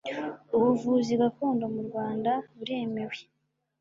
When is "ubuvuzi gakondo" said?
0.55-1.63